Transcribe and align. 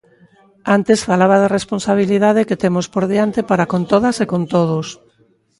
Antes 0.75 0.99
falaba 1.09 1.35
da 1.41 1.53
responsabilidade 1.57 2.47
que 2.49 2.59
temos 2.63 2.85
por 2.93 3.03
diante 3.13 3.39
para 3.49 3.69
con 3.71 3.81
todas 3.91 4.15
e 4.23 4.25
con 4.31 4.41
todos. 4.53 4.87